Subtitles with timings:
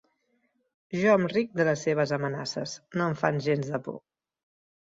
[1.01, 4.01] Jo em ric de les seves amenaces: no em fan gens de por.